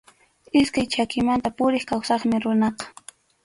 [0.61, 2.93] Iskay chakimanta puriq kawsaqmi runaqa.